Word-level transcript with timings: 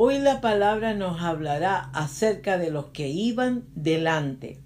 Hoy 0.00 0.20
la 0.20 0.40
palabra 0.40 0.94
nos 0.94 1.20
hablará 1.22 1.90
acerca 1.92 2.56
de 2.56 2.70
los 2.70 2.90
que 2.90 3.08
iban 3.08 3.64
delante. 3.74 4.62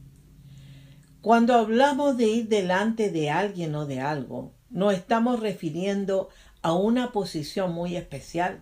Cuando 1.22 1.54
hablamos 1.54 2.18
de 2.18 2.26
ir 2.26 2.48
delante 2.48 3.08
de 3.08 3.30
alguien 3.30 3.74
o 3.74 3.86
de 3.86 3.98
algo, 3.98 4.52
nos 4.68 4.92
estamos 4.92 5.40
refiriendo 5.40 6.28
a 6.60 6.74
una 6.74 7.12
posición 7.12 7.72
muy 7.72 7.96
especial, 7.96 8.60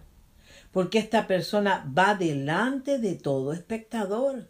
porque 0.71 1.01
esta 1.01 1.27
persona 1.27 1.93
va 1.99 2.15
delante 2.15 2.99
de 2.99 3.17
todo 3.17 3.53
espectador, 3.53 4.49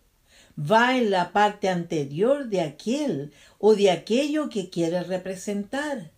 va 0.58 0.98
en 0.98 1.10
la 1.10 1.32
parte 1.32 1.70
anterior 1.70 2.48
de 2.48 2.60
aquel 2.60 3.32
o 3.58 3.74
de 3.74 3.90
aquello 3.90 4.50
que 4.50 4.68
quiere 4.68 5.04
representar, 5.04 6.10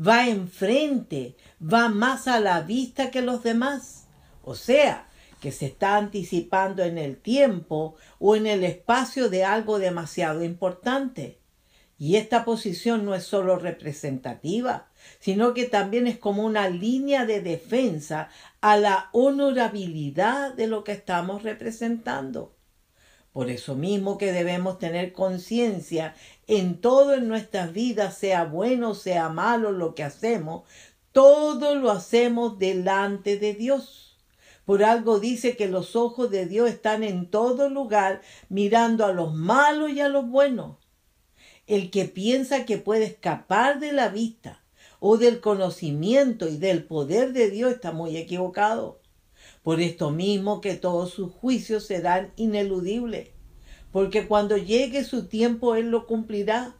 va 0.00 0.26
enfrente, 0.26 1.36
va 1.62 1.90
más 1.90 2.28
a 2.28 2.40
la 2.40 2.62
vista 2.62 3.10
que 3.10 3.20
los 3.20 3.42
demás. 3.42 4.06
O 4.42 4.54
sea, 4.54 5.06
que 5.44 5.52
se 5.52 5.66
está 5.66 5.98
anticipando 5.98 6.82
en 6.84 6.96
el 6.96 7.18
tiempo 7.18 7.96
o 8.18 8.34
en 8.34 8.46
el 8.46 8.64
espacio 8.64 9.28
de 9.28 9.44
algo 9.44 9.78
demasiado 9.78 10.42
importante. 10.42 11.38
Y 11.98 12.16
esta 12.16 12.46
posición 12.46 13.04
no 13.04 13.14
es 13.14 13.24
solo 13.24 13.58
representativa, 13.58 14.88
sino 15.20 15.52
que 15.52 15.66
también 15.66 16.06
es 16.06 16.16
como 16.16 16.46
una 16.46 16.70
línea 16.70 17.26
de 17.26 17.42
defensa 17.42 18.30
a 18.62 18.78
la 18.78 19.10
honorabilidad 19.12 20.54
de 20.54 20.66
lo 20.66 20.82
que 20.82 20.92
estamos 20.92 21.42
representando. 21.42 22.56
Por 23.34 23.50
eso 23.50 23.74
mismo 23.74 24.16
que 24.16 24.32
debemos 24.32 24.78
tener 24.78 25.12
conciencia 25.12 26.14
en 26.46 26.80
todo 26.80 27.12
en 27.12 27.28
nuestras 27.28 27.74
vidas, 27.74 28.16
sea 28.16 28.44
bueno, 28.44 28.94
sea 28.94 29.28
malo 29.28 29.72
lo 29.72 29.94
que 29.94 30.04
hacemos, 30.04 30.62
todo 31.12 31.74
lo 31.74 31.90
hacemos 31.90 32.58
delante 32.58 33.38
de 33.38 33.52
Dios. 33.52 34.13
Por 34.64 34.82
algo 34.82 35.20
dice 35.20 35.56
que 35.56 35.68
los 35.68 35.94
ojos 35.94 36.30
de 36.30 36.46
Dios 36.46 36.70
están 36.70 37.02
en 37.02 37.30
todo 37.30 37.68
lugar, 37.68 38.22
mirando 38.48 39.04
a 39.04 39.12
los 39.12 39.34
malos 39.34 39.90
y 39.90 40.00
a 40.00 40.08
los 40.08 40.28
buenos. 40.28 40.76
El 41.66 41.90
que 41.90 42.06
piensa 42.06 42.64
que 42.64 42.78
puede 42.78 43.04
escapar 43.04 43.78
de 43.78 43.92
la 43.92 44.08
vista 44.08 44.62
o 45.00 45.18
del 45.18 45.40
conocimiento 45.40 46.48
y 46.48 46.56
del 46.56 46.84
poder 46.84 47.34
de 47.34 47.50
Dios 47.50 47.72
está 47.72 47.92
muy 47.92 48.16
equivocado. 48.16 49.00
Por 49.62 49.80
esto 49.80 50.10
mismo 50.10 50.62
que 50.62 50.74
todos 50.74 51.10
sus 51.10 51.30
juicios 51.30 51.86
serán 51.86 52.32
ineludibles, 52.36 53.30
porque 53.92 54.26
cuando 54.26 54.56
llegue 54.56 55.04
su 55.04 55.26
tiempo 55.26 55.74
Él 55.74 55.90
lo 55.90 56.06
cumplirá, 56.06 56.76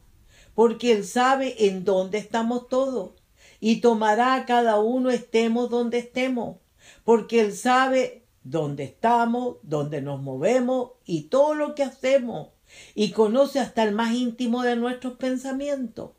porque 0.55 0.91
Él 0.91 1.03
sabe 1.03 1.67
en 1.67 1.83
dónde 1.83 2.17
estamos 2.17 2.67
todos 2.67 3.11
y 3.59 3.81
tomará 3.81 4.35
a 4.35 4.45
cada 4.45 4.79
uno 4.79 5.11
estemos 5.11 5.69
donde 5.69 5.99
estemos 5.99 6.57
porque 7.05 7.39
Él 7.39 7.53
sabe 7.53 8.25
dónde 8.43 8.83
estamos, 8.83 9.57
dónde 9.61 10.01
nos 10.01 10.21
movemos 10.21 10.91
y 11.05 11.23
todo 11.23 11.53
lo 11.53 11.75
que 11.75 11.83
hacemos, 11.83 12.49
y 12.95 13.11
conoce 13.11 13.59
hasta 13.59 13.83
el 13.83 13.93
más 13.93 14.13
íntimo 14.13 14.63
de 14.63 14.75
nuestros 14.75 15.13
pensamientos. 15.13 16.11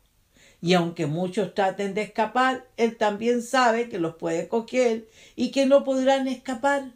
Y 0.63 0.73
aunque 0.75 1.07
muchos 1.07 1.55
traten 1.55 1.93
de 1.93 2.03
escapar, 2.03 2.67
Él 2.77 2.97
también 2.97 3.43
sabe 3.43 3.89
que 3.89 3.99
los 3.99 4.15
puede 4.15 4.49
coger 4.49 5.09
y 5.35 5.51
que 5.51 5.67
no 5.67 5.85
podrán 5.85 6.29
escapar. 6.29 6.95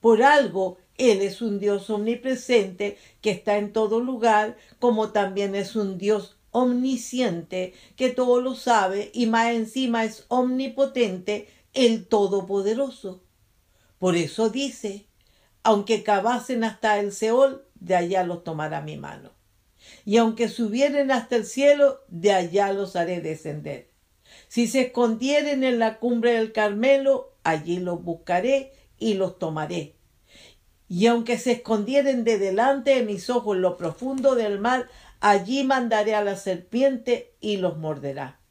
Por 0.00 0.22
algo, 0.22 0.78
Él 0.96 1.20
es 1.20 1.42
un 1.42 1.58
Dios 1.58 1.90
omnipresente 1.90 2.96
que 3.20 3.32
está 3.32 3.58
en 3.58 3.72
todo 3.72 4.00
lugar, 4.00 4.56
como 4.78 5.10
también 5.10 5.54
es 5.54 5.76
un 5.76 5.98
Dios 5.98 6.36
omnisciente 6.52 7.74
que 7.96 8.10
todo 8.10 8.40
lo 8.40 8.54
sabe 8.54 9.10
y 9.14 9.26
más 9.26 9.52
encima 9.52 10.04
es 10.04 10.26
omnipotente, 10.28 11.48
el 11.74 12.06
Todopoderoso. 12.06 13.22
Por 14.02 14.16
eso 14.16 14.50
dice, 14.50 15.06
aunque 15.62 16.02
cavasen 16.02 16.64
hasta 16.64 16.98
el 16.98 17.12
Seol, 17.12 17.64
de 17.76 17.94
allá 17.94 18.24
los 18.24 18.42
tomará 18.42 18.80
mi 18.80 18.96
mano. 18.96 19.30
Y 20.04 20.16
aunque 20.16 20.48
subieren 20.48 21.12
hasta 21.12 21.36
el 21.36 21.46
cielo, 21.46 22.00
de 22.08 22.32
allá 22.32 22.72
los 22.72 22.96
haré 22.96 23.20
descender. 23.20 23.90
Si 24.48 24.66
se 24.66 24.80
escondieren 24.80 25.62
en 25.62 25.78
la 25.78 26.00
cumbre 26.00 26.32
del 26.32 26.50
Carmelo, 26.50 27.34
allí 27.44 27.78
los 27.78 28.02
buscaré 28.02 28.72
y 28.98 29.14
los 29.14 29.38
tomaré. 29.38 29.94
Y 30.88 31.06
aunque 31.06 31.38
se 31.38 31.52
escondieren 31.52 32.24
de 32.24 32.38
delante 32.38 32.96
de 32.96 33.04
mis 33.04 33.30
ojos 33.30 33.54
en 33.54 33.62
lo 33.62 33.76
profundo 33.76 34.34
del 34.34 34.58
mar, 34.58 34.88
allí 35.20 35.62
mandaré 35.62 36.16
a 36.16 36.24
la 36.24 36.34
serpiente 36.34 37.36
y 37.40 37.58
los 37.58 37.78
morderá 37.78 38.41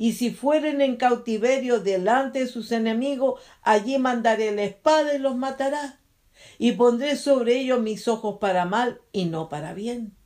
y 0.00 0.14
si 0.14 0.30
fueren 0.30 0.80
en 0.80 0.96
cautiverio 0.96 1.78
delante 1.78 2.38
de 2.38 2.46
sus 2.46 2.72
enemigos, 2.72 3.38
allí 3.60 3.98
mandaré 3.98 4.50
la 4.50 4.62
espada 4.62 5.12
y 5.12 5.18
los 5.18 5.36
matará. 5.36 6.00
Y 6.56 6.72
pondré 6.72 7.16
sobre 7.16 7.60
ellos 7.60 7.82
mis 7.82 8.08
ojos 8.08 8.38
para 8.40 8.64
mal 8.64 9.02
y 9.12 9.26
no 9.26 9.50
para 9.50 9.74
bien. 9.74 10.16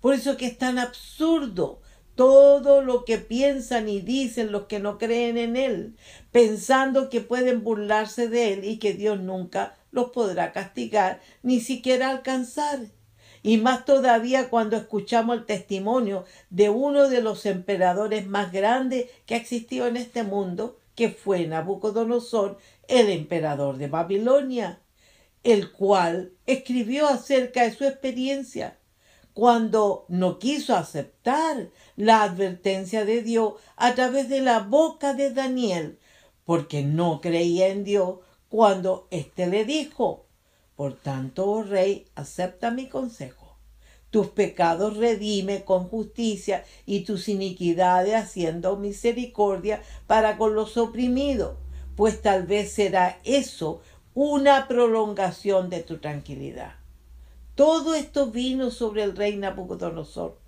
Por 0.00 0.14
eso 0.14 0.36
que 0.36 0.46
es 0.46 0.58
tan 0.58 0.80
absurdo 0.80 1.82
todo 2.16 2.82
lo 2.82 3.04
que 3.04 3.18
piensan 3.18 3.88
y 3.88 4.00
dicen 4.00 4.50
los 4.50 4.64
que 4.64 4.80
no 4.80 4.98
creen 4.98 5.38
en 5.38 5.54
Él, 5.54 5.96
pensando 6.32 7.08
que 7.08 7.20
pueden 7.20 7.62
burlarse 7.62 8.26
de 8.26 8.54
Él 8.54 8.64
y 8.64 8.80
que 8.80 8.92
Dios 8.94 9.20
nunca 9.20 9.76
los 9.92 10.10
podrá 10.10 10.50
castigar, 10.50 11.20
ni 11.44 11.60
siquiera 11.60 12.10
alcanzar. 12.10 12.80
Y 13.46 13.58
más 13.58 13.84
todavía 13.84 14.50
cuando 14.50 14.76
escuchamos 14.76 15.36
el 15.36 15.46
testimonio 15.46 16.24
de 16.50 16.68
uno 16.68 17.08
de 17.08 17.20
los 17.20 17.46
emperadores 17.46 18.26
más 18.26 18.50
grandes 18.50 19.06
que 19.24 19.34
ha 19.34 19.38
existido 19.38 19.86
en 19.86 19.96
este 19.96 20.24
mundo, 20.24 20.80
que 20.96 21.10
fue 21.10 21.46
Nabucodonosor, 21.46 22.58
el 22.88 23.08
emperador 23.08 23.76
de 23.76 23.86
Babilonia, 23.86 24.80
el 25.44 25.70
cual 25.70 26.32
escribió 26.46 27.06
acerca 27.06 27.62
de 27.62 27.72
su 27.72 27.84
experiencia. 27.84 28.78
Cuando 29.32 30.06
no 30.08 30.40
quiso 30.40 30.74
aceptar 30.74 31.68
la 31.94 32.24
advertencia 32.24 33.04
de 33.04 33.22
Dios 33.22 33.54
a 33.76 33.94
través 33.94 34.28
de 34.28 34.40
la 34.40 34.58
boca 34.58 35.14
de 35.14 35.30
Daniel, 35.30 36.00
porque 36.44 36.82
no 36.82 37.20
creía 37.20 37.68
en 37.68 37.84
Dios 37.84 38.16
cuando 38.48 39.06
éste 39.12 39.46
le 39.46 39.64
dijo, 39.64 40.25
por 40.76 40.94
tanto, 40.94 41.46
oh 41.48 41.62
rey, 41.62 42.06
acepta 42.14 42.70
mi 42.70 42.88
consejo. 42.88 43.56
Tus 44.10 44.28
pecados 44.28 44.96
redime 44.96 45.64
con 45.64 45.88
justicia 45.88 46.64
y 46.84 47.00
tus 47.00 47.28
iniquidades 47.28 48.14
haciendo 48.14 48.76
misericordia 48.76 49.82
para 50.06 50.36
con 50.36 50.54
los 50.54 50.76
oprimidos, 50.76 51.56
pues 51.96 52.22
tal 52.22 52.46
vez 52.46 52.72
será 52.72 53.18
eso 53.24 53.80
una 54.14 54.68
prolongación 54.68 55.70
de 55.70 55.82
tu 55.82 55.98
tranquilidad. 55.98 56.74
Todo 57.54 57.94
esto 57.94 58.30
vino 58.30 58.70
sobre 58.70 59.02
el 59.02 59.16
rey 59.16 59.36
Nabucodonosor. 59.36 60.38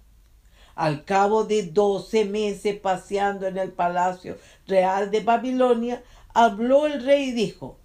Al 0.74 1.04
cabo 1.04 1.44
de 1.44 1.64
doce 1.64 2.26
meses 2.26 2.78
paseando 2.78 3.46
en 3.46 3.58
el 3.58 3.72
palacio 3.72 4.36
real 4.66 5.10
de 5.10 5.20
Babilonia, 5.20 6.02
habló 6.34 6.86
el 6.86 7.02
rey 7.02 7.30
y 7.30 7.32
dijo, 7.32 7.77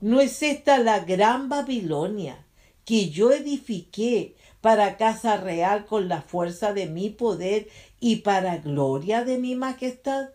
¿no 0.00 0.20
es 0.20 0.42
esta 0.42 0.78
la 0.78 1.00
gran 1.00 1.48
Babilonia 1.48 2.44
que 2.84 3.10
yo 3.10 3.32
edifiqué 3.32 4.36
para 4.60 4.96
casa 4.96 5.36
real 5.36 5.86
con 5.86 6.08
la 6.08 6.22
fuerza 6.22 6.72
de 6.72 6.86
mi 6.86 7.10
poder 7.10 7.68
y 8.00 8.16
para 8.16 8.58
gloria 8.58 9.24
de 9.24 9.38
mi 9.38 9.54
majestad? 9.54 10.30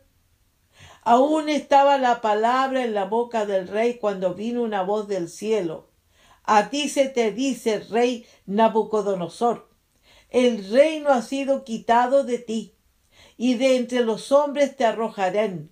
Aún 1.03 1.49
estaba 1.49 1.97
la 1.97 2.21
palabra 2.21 2.83
en 2.83 2.93
la 2.93 3.05
boca 3.05 3.45
del 3.45 3.67
rey 3.67 3.95
cuando 3.95 4.33
vino 4.33 4.61
una 4.61 4.83
voz 4.83 5.07
del 5.07 5.29
cielo. 5.29 5.89
A 6.43 6.69
ti 6.69 6.89
se 6.89 7.07
te 7.09 7.31
dice, 7.31 7.79
rey 7.79 8.25
Nabucodonosor, 8.45 9.69
el 10.29 10.69
reino 10.69 11.09
ha 11.09 11.21
sido 11.21 11.63
quitado 11.63 12.23
de 12.23 12.37
ti, 12.37 12.75
y 13.37 13.55
de 13.55 13.77
entre 13.77 14.01
los 14.01 14.31
hombres 14.31 14.75
te 14.75 14.85
arrojarán, 14.85 15.71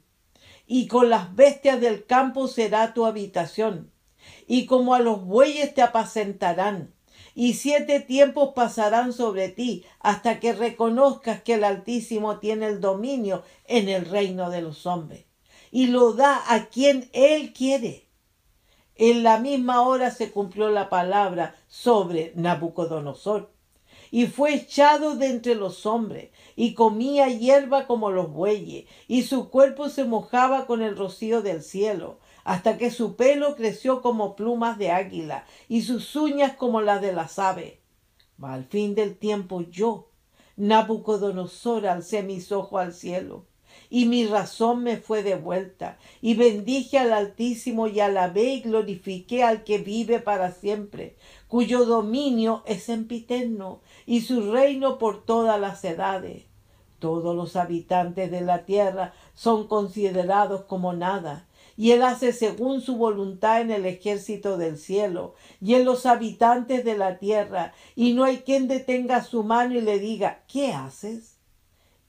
y 0.72 0.86
con 0.86 1.10
las 1.10 1.36
bestias 1.36 1.82
del 1.82 2.06
campo 2.06 2.48
será 2.48 2.94
tu 2.94 3.08
habitación, 3.08 3.92
y 4.48 4.68
como 4.68 4.94
a 4.94 5.00
los 5.00 5.26
bueyes 5.26 5.74
te 5.74 5.82
apacentarán, 5.82 6.94
y 7.34 7.54
siete 7.54 8.00
tiempos 8.00 8.52
pasarán 8.54 9.12
sobre 9.12 9.50
ti 9.50 9.84
hasta 10.00 10.40
que 10.40 10.54
reconozcas 10.54 11.42
que 11.42 11.56
el 11.56 11.64
Altísimo 11.64 12.38
tiene 12.38 12.68
el 12.68 12.82
dominio 12.82 13.44
en 13.66 13.90
el 13.90 14.06
reino 14.06 14.52
de 14.52 14.62
los 14.62 14.86
hombres, 14.86 15.26
y 15.72 15.88
lo 15.88 16.14
da 16.14 16.40
a 16.54 16.68
quien 16.68 17.10
él 17.14 17.52
quiere. 17.52 18.08
En 18.94 19.24
la 19.24 19.40
misma 19.40 19.82
hora 19.82 20.12
se 20.12 20.32
cumplió 20.32 20.70
la 20.70 20.88
palabra 20.88 21.56
sobre 21.68 22.32
Nabucodonosor, 22.36 23.52
y 24.12 24.28
fue 24.28 24.54
echado 24.56 25.16
de 25.16 25.28
entre 25.28 25.56
los 25.56 25.86
hombres, 25.86 26.30
y 26.56 26.74
comía 26.74 27.28
hierba 27.28 27.88
como 27.88 28.12
los 28.12 28.32
bueyes, 28.32 28.86
y 29.08 29.24
su 29.24 29.50
cuerpo 29.50 29.90
se 29.90 30.04
mojaba 30.04 30.66
con 30.66 30.82
el 30.82 30.98
rocío 30.98 31.42
del 31.42 31.62
cielo, 31.62 32.20
hasta 32.44 32.78
que 32.78 32.92
su 32.92 33.16
pelo 33.16 33.56
creció 33.56 34.02
como 34.02 34.36
plumas 34.36 34.78
de 34.78 34.92
águila, 34.92 35.46
y 35.68 35.82
sus 35.82 36.16
uñas 36.16 36.54
como 36.56 36.82
las 36.82 37.02
de 37.02 37.14
las 37.14 37.40
aves. 37.40 37.76
al 38.42 38.66
fin 38.66 38.96
del 38.96 39.18
tiempo 39.18 39.62
yo, 39.62 40.10
Nabucodonosor, 40.56 41.88
alcé 41.88 42.24
mis 42.24 42.52
ojos 42.52 42.82
al 42.82 42.94
cielo, 42.94 43.46
y 43.90 44.06
mi 44.06 44.26
razón 44.26 44.84
me 44.84 44.98
fue 44.98 45.24
devuelta, 45.24 45.98
y 46.22 46.36
bendije 46.36 47.00
al 47.00 47.12
Altísimo 47.12 47.88
y 47.88 48.00
alabé 48.00 48.54
y 48.54 48.62
glorifiqué 48.62 49.44
al 49.44 49.64
que 49.64 49.80
vive 49.80 50.20
para 50.20 50.52
siempre, 50.52 51.16
cuyo 51.48 51.86
dominio 51.86 52.64
es 52.66 52.84
sempiterno, 52.84 53.82
y 54.06 54.22
su 54.22 54.52
reino 54.52 54.98
por 54.98 55.26
todas 55.26 55.60
las 55.60 55.84
edades. 55.84 56.44
Todos 57.00 57.36
los 57.36 57.56
habitantes 57.56 58.30
de 58.30 58.42
la 58.42 58.66
tierra 58.66 59.14
son 59.34 59.68
considerados 59.68 60.66
como 60.66 60.94
nada, 60.94 61.48
y 61.78 61.92
él 61.92 62.04
hace 62.04 62.34
según 62.34 62.82
su 62.82 62.98
voluntad 62.98 63.62
en 63.62 63.72
el 63.72 63.86
ejército 63.86 64.58
del 64.58 64.78
cielo 64.78 65.36
y 65.62 65.76
en 65.76 65.86
los 65.86 66.06
habitantes 66.06 66.84
de 66.84 66.98
la 66.98 67.20
tierra, 67.20 67.74
y 67.96 68.12
no 68.12 68.26
hay 68.26 68.40
quien 68.40 68.68
detenga 68.68 69.24
su 69.24 69.44
mano 69.44 69.76
y 69.76 69.82
le 69.82 69.98
diga, 69.98 70.44
¿qué 70.50 70.74
haces? 70.74 71.39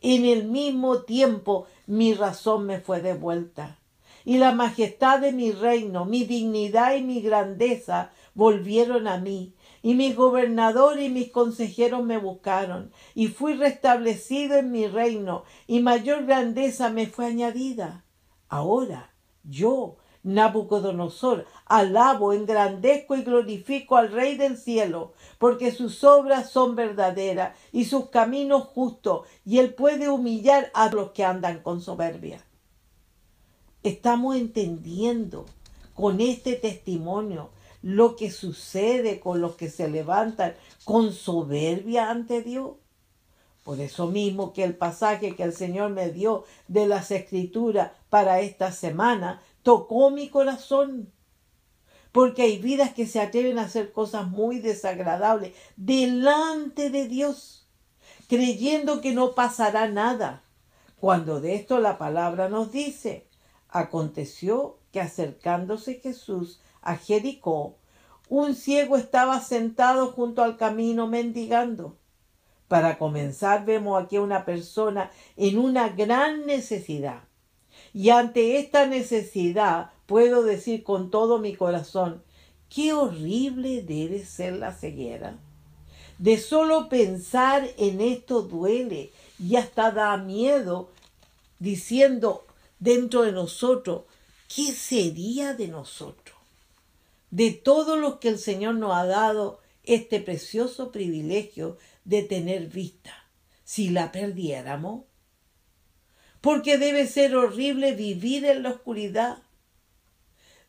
En 0.01 0.25
el 0.25 0.45
mismo 0.45 1.03
tiempo 1.03 1.67
mi 1.87 2.15
razón 2.15 2.67
me 2.67 2.81
fue 2.81 3.03
devuelta. 3.03 3.79
Y 4.25 4.39
la 4.39 4.53
majestad 4.53 5.21
de 5.21 5.33
mi 5.33 5.53
reino, 5.53 6.05
mi 6.05 6.25
dignidad 6.25 6.95
y 6.95 7.03
mi 7.03 7.21
grandeza 7.21 8.13
volvieron 8.35 9.09
a 9.09 9.19
mí. 9.19 9.55
Y 9.83 9.95
mi 9.95 10.13
gobernador 10.13 11.01
y 11.01 11.09
mis 11.09 11.31
consejeros 11.31 12.05
me 12.05 12.19
buscaron. 12.19 12.93
Y 13.15 13.29
fui 13.29 13.55
restablecido 13.55 14.57
en 14.57 14.71
mi 14.71 14.87
reino. 14.87 15.45
Y 15.67 15.81
mayor 15.81 16.27
grandeza 16.27 16.91
me 16.91 17.07
fue 17.07 17.27
añadida. 17.27 18.05
Ahora 18.49 19.11
yo, 19.43 19.97
Nabucodonosor, 20.23 21.47
alabo, 21.65 22.33
engrandezco 22.33 23.17
y 23.17 23.23
glorifico 23.23 23.97
al 23.97 24.13
Rey 24.13 24.37
del 24.37 24.59
cielo, 24.59 25.13
porque 25.39 25.73
sus 25.73 26.05
obras 26.05 26.51
son 26.51 26.77
verdaderas 26.77 27.57
y 27.73 27.87
sus 27.87 28.11
caminos 28.11 28.65
justos, 28.65 29.27
y 29.47 29.59
él 29.59 29.75
puede 29.75 30.11
humillar 30.11 30.71
a 30.75 30.91
los 30.91 31.13
que 31.13 31.25
andan 31.25 31.61
con 31.63 31.81
soberbia. 31.81 32.45
Estamos 33.83 34.37
entendiendo 34.37 35.47
con 35.95 36.21
este 36.21 36.55
testimonio 36.55 37.51
lo 37.83 38.17
que 38.17 38.31
sucede 38.31 39.21
con 39.21 39.41
los 39.41 39.55
que 39.55 39.71
se 39.71 39.89
levantan 39.89 40.55
con 40.85 41.13
soberbia 41.13 42.11
ante 42.11 42.43
Dios. 42.43 42.73
Por 43.65 43.81
eso 43.81 44.07
mismo 44.07 44.53
que 44.53 44.65
el 44.65 44.77
pasaje 44.77 45.37
que 45.37 45.43
el 45.43 45.53
Señor 45.53 45.91
me 45.91 46.11
dio 46.11 46.45
de 46.69 46.87
las 46.87 47.11
escrituras 47.11 47.93
para 48.09 48.41
esta 48.41 48.73
semana 48.73 49.41
tocó 49.63 50.11
mi 50.11 50.29
corazón. 50.29 51.13
Porque 52.13 52.43
hay 52.43 52.59
vidas 52.59 52.93
que 52.93 53.07
se 53.07 53.21
atreven 53.21 53.59
a 53.59 53.65
hacer 53.65 53.93
cosas 53.93 54.29
muy 54.29 54.59
desagradables 54.59 55.55
delante 55.77 56.91
de 56.91 57.07
Dios, 57.07 57.69
creyendo 58.29 59.01
que 59.01 59.13
no 59.13 59.35
pasará 59.35 59.89
nada. 59.89 60.43
Cuando 60.99 61.41
de 61.41 61.55
esto 61.55 61.79
la 61.79 61.99
palabra 61.99 62.49
nos 62.49 62.73
dice, 62.73 63.27
aconteció 63.69 64.79
que 64.93 65.01
acercándose 65.01 65.95
Jesús 65.95 66.61
a 66.83 66.97
Jericó, 66.97 67.77
un 68.29 68.55
ciego 68.55 68.97
estaba 68.97 69.41
sentado 69.41 70.13
junto 70.13 70.43
al 70.43 70.57
camino 70.57 71.07
mendigando. 71.07 71.97
Para 72.69 72.99
comenzar, 72.99 73.65
vemos 73.65 74.01
aquí 74.01 74.17
a 74.17 74.21
una 74.21 74.45
persona 74.45 75.11
en 75.37 75.59
una 75.59 75.89
gran 75.89 76.47
necesidad. 76.47 77.25
Y 77.93 78.11
ante 78.11 78.59
esta 78.59 78.87
necesidad 78.87 79.91
puedo 80.07 80.43
decir 80.43 80.83
con 80.83 81.11
todo 81.11 81.39
mi 81.39 81.55
corazón, 81.55 82.23
qué 82.69 82.93
horrible 82.93 83.83
debe 83.83 84.25
ser 84.25 84.55
la 84.55 84.73
ceguera. 84.73 85.39
De 86.19 86.39
solo 86.39 86.89
pensar 86.89 87.69
en 87.79 88.01
esto 88.01 88.43
duele 88.43 89.11
y 89.39 89.57
hasta 89.57 89.91
da 89.91 90.17
miedo 90.17 90.91
diciendo 91.59 92.45
dentro 92.79 93.23
de 93.23 93.33
nosotros, 93.33 94.03
¿qué 94.55 94.73
sería 94.73 95.55
de 95.55 95.69
nosotros? 95.69 96.37
De 97.31 97.53
todo 97.53 97.97
lo 97.97 98.21
que 98.21 98.29
el 98.29 98.39
Señor 98.39 98.75
nos 98.75 98.95
ha 98.95 99.07
dado 99.07 99.61
este 99.85 100.21
precioso 100.21 100.93
privilegio 100.93 101.79
de 102.05 102.23
tener 102.23 102.67
vista, 102.67 103.15
si 103.65 103.91
la 103.91 104.13
perdiéramos 104.13 105.05
porque 106.41 106.79
debe 106.79 107.07
ser 107.07 107.37
horrible 107.37 107.95
vivir 107.95 108.45
en 108.45 108.63
la 108.63 108.71
oscuridad, 108.71 109.43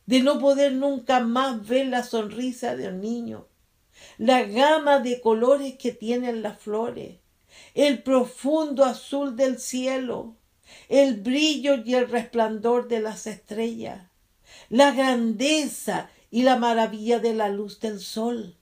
de 0.06 0.22
no 0.22 0.40
poder 0.40 0.74
nunca 0.74 1.22
más 1.22 1.66
ver 1.66 1.88
la 1.88 2.04
sonrisa 2.04 2.76
de 2.76 2.90
un 2.90 3.02
niño, 3.02 3.48
la 4.18 4.44
gama 4.44 5.00
de 5.00 5.22
colores 5.22 5.76
que 5.78 5.92
tienen 5.92 6.42
las 6.42 6.60
flores, 6.60 7.20
el 7.74 8.04
profundo 8.04 8.84
azul 8.84 9.36
del 9.36 9.60
cielo, 9.60 10.36
el 10.90 11.22
brillo 11.22 11.76
y 11.86 11.96
el 11.96 12.10
resplandor 12.10 12.88
de 12.88 13.00
las 13.00 13.28
estrellas, 13.28 14.10
la 14.70 14.92
grandeza 14.92 16.10
y 16.30 16.44
la 16.44 16.58
maravilla 16.58 17.20
de 17.20 17.34
la 17.34 17.50
luz 17.50 17.80
del 17.80 18.00
sol. 18.00 18.58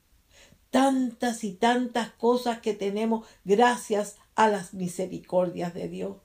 Tantas 0.72 1.44
y 1.44 1.54
tantas 1.54 2.12
cosas 2.12 2.60
que 2.60 2.74
tenemos 2.74 3.28
gracias 3.44 4.18
a 4.36 4.48
las 4.48 4.76
misericordias 4.76 5.74
de 5.74 5.88
Dios 5.88 6.18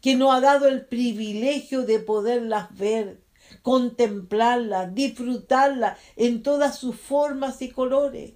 que 0.00 0.16
nos 0.16 0.34
ha 0.34 0.40
dado 0.40 0.68
el 0.68 0.86
privilegio 0.86 1.82
de 1.82 1.98
poderlas 1.98 2.76
ver, 2.76 3.20
contemplarlas, 3.62 4.94
disfrutarlas 4.94 5.98
en 6.16 6.42
todas 6.42 6.78
sus 6.78 6.96
formas 6.96 7.60
y 7.62 7.70
colores. 7.70 8.32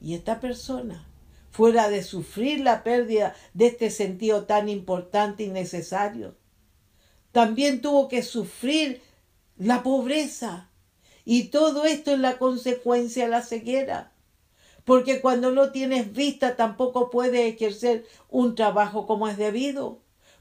Y 0.00 0.14
esta 0.14 0.40
persona, 0.40 1.06
fuera 1.50 1.90
de 1.90 2.02
sufrir 2.02 2.60
la 2.60 2.82
pérdida 2.82 3.34
de 3.54 3.66
este 3.66 3.90
sentido 3.90 4.44
tan 4.44 4.68
importante 4.68 5.42
y 5.42 5.48
necesario, 5.48 6.36
también 7.32 7.80
tuvo 7.80 8.08
que 8.08 8.22
sufrir 8.22 9.02
la 9.56 9.82
pobreza. 9.82 10.70
Y 11.24 11.44
todo 11.44 11.84
esto 11.84 12.12
es 12.12 12.18
la 12.18 12.38
consecuencia 12.38 13.24
de 13.24 13.30
la 13.30 13.42
ceguera. 13.42 14.12
Porque 14.84 15.20
cuando 15.20 15.52
no 15.52 15.70
tienes 15.70 16.12
vista 16.12 16.56
tampoco 16.56 17.10
puedes 17.10 17.54
ejercer 17.54 18.06
un 18.28 18.54
trabajo 18.54 19.06
como 19.06 19.28
es 19.28 19.36
debido. 19.36 20.00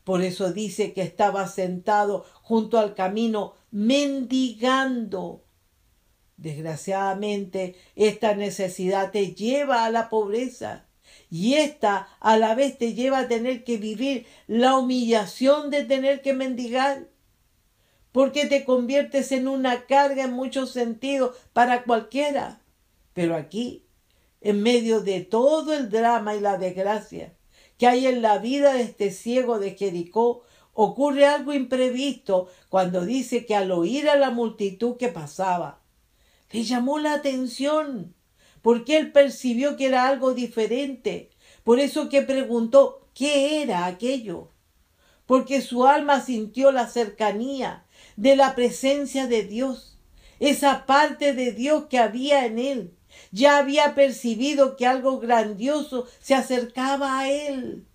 Por 0.10 0.24
eso 0.24 0.52
dice 0.52 0.92
que 0.94 1.04
estaba 1.04 1.48
sentado 1.48 2.26
junto 2.42 2.80
al 2.80 2.96
camino 2.96 3.54
mendigando. 3.70 5.44
Desgraciadamente, 6.36 7.76
esta 7.96 8.34
necesidad 8.34 9.12
te 9.12 9.36
lleva 9.36 9.86
a 9.86 9.92
la 9.92 10.10
pobreza 10.10 10.88
y 11.30 11.54
esta 11.54 12.08
a 12.22 12.38
la 12.40 12.56
vez 12.56 12.80
te 12.80 12.96
lleva 12.96 13.20
a 13.20 13.28
tener 13.28 13.64
que 13.64 13.78
vivir 13.78 14.26
la 14.48 14.80
humillación 14.80 15.70
de 15.70 15.84
tener 15.84 16.24
que 16.24 16.34
mendigar, 16.34 17.08
porque 18.12 18.48
te 18.48 18.66
conviertes 18.66 19.32
en 19.32 19.48
una 19.48 19.86
carga 19.86 20.24
en 20.24 20.34
muchos 20.34 20.72
sentidos 20.72 21.38
para 21.54 21.84
cualquiera. 21.84 22.64
Pero 23.14 23.36
aquí 23.36 23.86
en 24.42 24.64
medio 24.64 25.02
de 25.02 25.22
todo 25.22 25.72
el 25.72 25.92
drama 25.92 26.34
y 26.34 26.40
la 26.40 26.58
desgracia 26.58 27.36
que 27.80 27.88
hay 27.88 28.08
en 28.08 28.22
la 28.22 28.38
vida 28.38 28.74
de 28.74 28.82
este 28.82 29.10
ciego 29.10 29.58
de 29.58 29.72
Jericó, 29.72 30.44
ocurre 30.74 31.26
algo 31.26 31.54
imprevisto 31.54 32.50
cuando 32.68 33.06
dice 33.06 33.46
que 33.46 33.56
al 33.56 33.72
oír 33.72 34.10
a 34.10 34.18
la 34.18 34.32
multitud 34.32 34.98
que 34.98 35.08
pasaba, 35.08 35.80
le 36.52 36.64
llamó 36.64 37.00
la 37.00 37.14
atención, 37.14 38.14
porque 38.62 38.98
él 38.98 39.14
percibió 39.14 39.78
que 39.78 39.86
era 39.86 40.10
algo 40.10 40.34
diferente. 40.34 41.30
Por 41.64 41.80
eso 41.80 42.10
que 42.10 42.22
preguntó, 42.22 43.08
¿qué 43.14 43.62
era 43.62 43.86
aquello? 43.86 44.50
Porque 45.26 45.62
su 45.62 45.86
alma 45.86 46.20
sintió 46.20 46.74
la 46.74 46.88
cercanía 46.88 47.86
de 48.18 48.36
la 48.36 48.56
presencia 48.56 49.26
de 49.28 49.44
Dios, 49.44 49.98
esa 50.42 50.86
parte 50.86 51.34
de 51.34 51.54
Dios 51.54 51.86
que 51.90 51.98
había 51.98 52.46
en 52.46 52.60
él. 52.60 52.99
Ya 53.32 53.58
había 53.58 53.96
percibido 53.96 54.76
que 54.76 54.88
algo 54.88 55.20
grandioso 55.20 56.08
se 56.20 56.36
acercaba 56.36 57.20
a 57.20 57.30
él. 57.30 57.86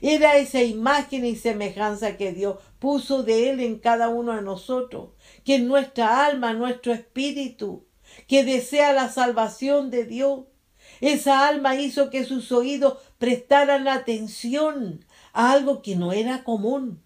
Era 0.00 0.36
esa 0.36 0.62
imagen 0.62 1.24
y 1.24 1.36
semejanza 1.36 2.16
que 2.16 2.32
Dios 2.32 2.58
puso 2.78 3.22
de 3.22 3.50
Él 3.50 3.60
en 3.60 3.78
cada 3.78 4.08
uno 4.08 4.34
de 4.34 4.42
nosotros, 4.42 5.10
que 5.44 5.56
en 5.56 5.68
nuestra 5.68 6.26
alma, 6.26 6.52
nuestro 6.52 6.92
espíritu, 6.92 7.86
que 8.28 8.44
desea 8.44 8.92
la 8.92 9.08
salvación 9.08 9.90
de 9.90 10.04
Dios. 10.04 10.44
Esa 11.00 11.48
alma 11.48 11.76
hizo 11.76 12.10
que 12.10 12.24
sus 12.24 12.52
oídos 12.52 12.98
prestaran 13.18 13.88
atención 13.88 15.04
a 15.32 15.52
algo 15.52 15.82
que 15.82 15.96
no 15.96 16.12
era 16.12 16.44
común, 16.44 17.02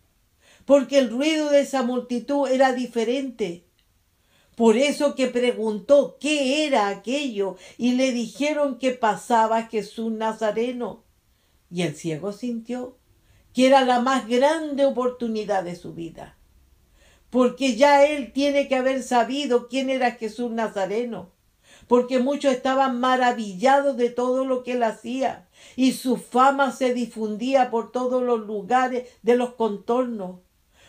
porque 0.65 0.99
el 0.99 1.11
ruido 1.11 1.51
de 1.51 1.61
esa 1.61 1.83
multitud 1.83 2.49
era 2.49 2.73
diferente. 2.73 3.67
Por 4.61 4.77
eso 4.77 5.15
que 5.15 5.29
preguntó 5.29 6.19
qué 6.21 6.67
era 6.67 6.89
aquello 6.89 7.57
y 7.79 7.93
le 7.93 8.13
dijeron 8.13 8.77
que 8.77 8.91
pasaba 8.91 9.63
Jesús 9.63 10.13
Nazareno. 10.13 11.03
Y 11.71 11.81
el 11.81 11.97
ciego 11.97 12.35
sintió 12.35 12.99
que 13.55 13.69
era 13.69 13.87
la 13.87 14.01
más 14.01 14.29
grande 14.29 14.85
oportunidad 14.85 15.65
de 15.65 15.77
su 15.77 15.95
vida, 15.95 16.37
porque 17.31 17.75
ya 17.77 18.05
él 18.05 18.35
tiene 18.35 18.69
que 18.69 18.77
haber 18.77 19.03
sabido 19.03 19.67
quién 19.67 19.89
era 19.89 20.11
Jesús 20.11 20.51
Nazareno, 20.51 21.31
porque 21.89 22.19
muchos 22.19 22.53
estaban 22.53 23.01
maravillados 23.01 23.97
de 23.97 24.11
todo 24.11 24.45
lo 24.45 24.63
que 24.63 24.73
él 24.73 24.83
hacía 24.83 25.49
y 25.75 25.93
su 25.93 26.19
fama 26.19 26.71
se 26.71 26.93
difundía 26.93 27.71
por 27.71 27.93
todos 27.93 28.23
los 28.23 28.41
lugares 28.41 29.09
de 29.23 29.37
los 29.37 29.55
contornos. 29.55 30.41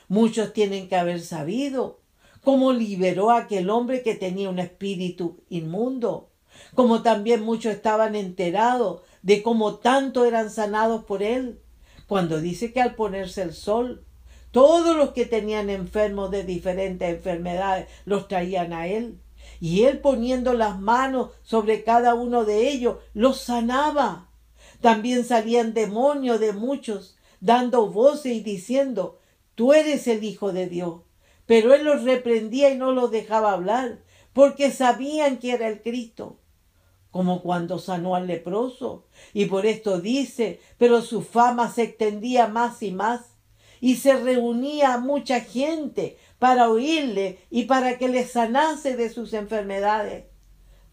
Muchos 0.10 0.51
tienen 0.51 0.90
que 0.90 0.98
haber 0.98 1.22
sabido 1.22 2.00
cómo 2.43 2.74
liberó 2.74 3.31
a 3.31 3.39
aquel 3.39 3.69
hombre 3.69 4.01
que 4.01 4.15
tenía 4.15 4.50
un 4.50 4.60
espíritu 4.60 5.41
inmundo, 5.50 6.29
como 6.75 7.01
también 7.01 7.41
muchos 7.41 7.74
estaban 7.74 8.15
enterados 8.15 9.01
de 9.21 9.43
cómo 9.43 9.75
tanto 9.75 10.25
eran 10.25 10.50
sanados 10.50 11.03
por 11.05 11.24
él, 11.24 11.60
cuando 12.07 12.41
dice 12.41 12.74
que 12.74 12.81
al 12.81 12.95
ponerse 12.95 13.41
el 13.41 13.53
sol, 13.53 14.05
todos 14.51 14.98
los 14.98 15.12
que 15.12 15.25
tenían 15.25 15.69
enfermos 15.69 16.29
de 16.29 16.43
diferentes 16.43 17.10
enfermedades 17.10 17.88
los 18.05 18.27
traían 18.27 18.74
a 18.74 18.88
él, 18.88 19.19
y 19.60 19.83
él 19.83 20.00
poniendo 20.00 20.53
las 20.53 20.79
manos 20.79 21.29
sobre 21.43 21.83
cada 21.83 22.15
uno 22.15 22.45
de 22.45 22.69
ellos, 22.69 22.98
los 23.13 23.39
sanaba. 23.39 24.29
También 24.81 25.24
salían 25.24 25.74
demonios 25.74 26.39
de 26.39 26.51
muchos, 26.51 27.15
dando 27.39 27.88
voces 27.88 28.33
y 28.33 28.41
diciendo, 28.41 29.19
tú 29.55 29.74
eres 29.74 30.07
el 30.07 30.24
Hijo 30.24 30.51
de 30.51 30.67
Dios. 30.67 31.01
Pero 31.51 31.74
él 31.74 31.84
los 31.84 32.05
reprendía 32.05 32.70
y 32.70 32.77
no 32.77 32.93
los 32.93 33.12
dejaba 33.12 33.51
hablar, 33.51 34.00
porque 34.31 34.72
sabían 34.72 35.36
que 35.38 35.51
era 35.51 35.67
el 35.67 35.81
Cristo 35.81 36.38
como 37.10 37.41
cuando 37.41 37.77
sanó 37.77 38.15
al 38.15 38.25
leproso. 38.25 39.05
Y 39.34 39.48
por 39.48 39.65
esto 39.65 40.00
dice, 40.00 40.62
pero 40.77 41.01
su 41.01 41.22
fama 41.22 41.70
se 41.70 41.84
extendía 41.84 42.48
más 42.48 42.81
y 42.81 42.91
más, 42.91 43.36
y 43.81 43.98
se 43.98 44.15
reunía 44.15 44.98
mucha 44.98 45.41
gente 45.41 46.17
para 46.39 46.70
oírle 46.70 47.39
y 47.50 47.63
para 47.63 47.98
que 47.98 48.08
le 48.08 48.25
sanase 48.25 48.96
de 48.96 49.10
sus 49.10 49.34
enfermedades. 49.34 50.27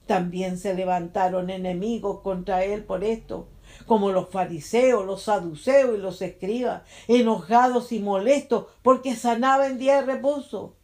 También 0.06 0.58
se 0.58 0.74
levantaron 0.74 1.50
enemigos 1.50 2.22
contra 2.22 2.64
él 2.64 2.82
por 2.82 3.04
esto, 3.04 3.46
como 3.88 4.12
los 4.12 4.28
fariseos, 4.28 5.04
los 5.04 5.22
saduceos 5.22 5.96
y 5.96 6.00
los 6.00 6.22
escribas, 6.22 6.82
enojados 7.08 7.90
y 7.90 7.98
molestos 7.98 8.66
porque 8.82 9.16
sanaba 9.16 9.66
en 9.66 9.78
día 9.78 9.96
de 9.96 10.14
reposo 10.14 10.76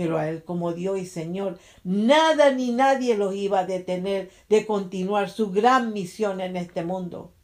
pero 0.00 0.16
a 0.16 0.30
Él 0.30 0.44
como 0.44 0.72
Dios 0.72 0.98
y 0.98 1.04
Señor, 1.04 1.58
nada 1.84 2.52
ni 2.52 2.70
nadie 2.70 3.18
los 3.18 3.34
iba 3.34 3.58
a 3.58 3.66
detener 3.66 4.30
de 4.48 4.64
continuar 4.64 5.28
su 5.28 5.50
gran 5.50 5.92
misión 5.92 6.40
en 6.40 6.56
este 6.56 6.82
mundo. 6.84 7.34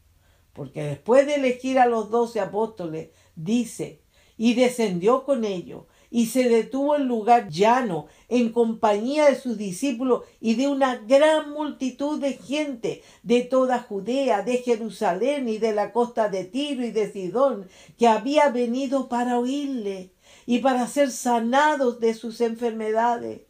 Porque 0.55 0.83
después 0.83 1.27
de 1.27 1.35
elegir 1.35 1.79
a 1.79 1.85
los 1.85 2.11
doce 2.11 2.41
apóstoles, 2.41 3.11
dice, 3.35 4.01
y 4.39 4.55
descendió 4.55 5.25
con 5.25 5.45
ellos, 5.45 5.83
y 6.17 6.29
se 6.29 6.49
detuvo 6.49 6.97
en 6.97 7.09
lugar 7.09 7.51
llano, 7.51 8.07
en 8.31 8.51
compañía 8.51 9.27
de 9.27 9.39
sus 9.39 9.59
discípulos 9.59 10.23
y 10.41 10.55
de 10.55 10.67
una 10.67 10.97
gran 10.97 11.51
multitud 11.51 12.19
de 12.19 12.33
gente 12.33 13.03
de 13.23 13.43
toda 13.43 13.81
Judea, 13.81 14.41
de 14.41 14.57
Jerusalén 14.57 15.47
y 15.47 15.59
de 15.59 15.75
la 15.75 15.93
costa 15.93 16.31
de 16.31 16.45
Tiro 16.45 16.83
y 16.87 16.91
de 16.91 17.13
Sidón, 17.13 17.69
que 17.99 18.09
había 18.09 18.49
venido 18.49 19.11
para 19.11 19.39
oírle 19.39 20.11
y 20.47 20.61
para 20.61 20.87
ser 20.87 21.11
sanados 21.11 22.01
de 22.01 22.15
sus 22.15 22.41
enfermedades. 22.41 23.43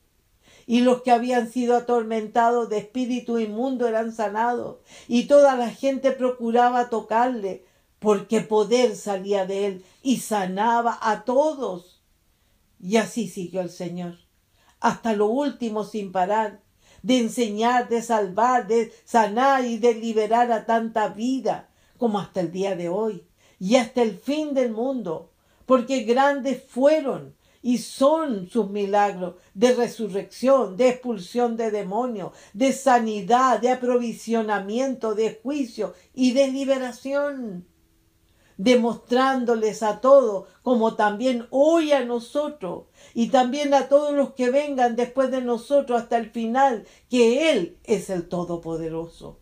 Y 0.66 0.80
los 0.80 1.02
que 1.02 1.12
habían 1.12 1.48
sido 1.48 1.76
atormentados 1.76 2.68
de 2.68 2.78
espíritu 2.78 3.38
inmundo 3.38 3.86
eran 3.86 4.12
sanados. 4.12 4.78
Y 5.06 5.28
toda 5.28 5.54
la 5.54 5.70
gente 5.70 6.10
procuraba 6.10 6.90
tocarle, 6.90 7.62
porque 8.00 8.40
poder 8.40 8.96
salía 8.96 9.46
de 9.46 9.66
él 9.66 9.84
y 10.02 10.16
sanaba 10.16 10.98
a 11.00 11.22
todos. 11.24 11.95
Y 12.78 12.96
así 12.96 13.28
siguió 13.28 13.60
el 13.60 13.70
Señor, 13.70 14.18
hasta 14.80 15.14
lo 15.14 15.26
último 15.26 15.84
sin 15.84 16.12
parar, 16.12 16.60
de 17.02 17.18
enseñar, 17.18 17.88
de 17.88 18.02
salvar, 18.02 18.66
de 18.66 18.92
sanar 19.04 19.64
y 19.64 19.78
de 19.78 19.94
liberar 19.94 20.52
a 20.52 20.66
tanta 20.66 21.08
vida, 21.08 21.68
como 21.98 22.18
hasta 22.18 22.40
el 22.40 22.52
día 22.52 22.76
de 22.76 22.88
hoy, 22.88 23.26
y 23.58 23.76
hasta 23.76 24.02
el 24.02 24.18
fin 24.18 24.54
del 24.54 24.72
mundo 24.72 25.32
porque 25.66 26.04
grandes 26.04 26.62
fueron 26.62 27.34
y 27.60 27.78
son 27.78 28.48
sus 28.48 28.70
milagros 28.70 29.34
de 29.54 29.74
resurrección, 29.74 30.76
de 30.76 30.88
expulsión 30.90 31.56
de 31.56 31.72
demonios, 31.72 32.32
de 32.54 32.72
sanidad, 32.72 33.60
de 33.60 33.70
aprovisionamiento, 33.70 35.16
de 35.16 35.40
juicio 35.42 35.94
y 36.14 36.30
de 36.32 36.46
liberación, 36.48 37.66
demostrándoles 38.56 39.82
a 39.82 40.00
todos, 40.00 40.48
como 40.62 40.94
también 40.94 41.46
hoy 41.50 41.92
a 41.92 42.04
nosotros, 42.04 42.84
y 43.14 43.28
también 43.28 43.74
a 43.74 43.88
todos 43.88 44.14
los 44.14 44.32
que 44.32 44.50
vengan 44.50 44.96
después 44.96 45.30
de 45.30 45.42
nosotros 45.42 46.02
hasta 46.02 46.16
el 46.16 46.30
final, 46.30 46.86
que 47.10 47.50
Él 47.50 47.78
es 47.84 48.10
el 48.10 48.28
Todopoderoso. 48.28 49.38